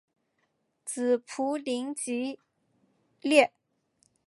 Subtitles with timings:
[0.83, 2.39] 子卜怜吉
[3.21, 3.51] 歹。